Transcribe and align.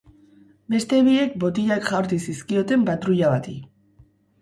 Beste 0.73 1.01
biek, 1.09 1.35
botilak 1.45 1.87
jaurti 1.91 2.21
zizkioten 2.27 2.91
patruila 2.91 3.35
bati. 3.39 3.59